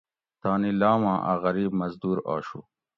تانی 0.41 0.71
لاماں 0.79 1.17
ا 1.31 1.33
غریب 1.43 1.71
مزدور 1.79 2.17
آشو 2.33 2.59